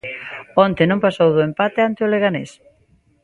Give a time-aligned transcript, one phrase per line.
[0.65, 2.51] Onte non pasou do empate ante o Leganés.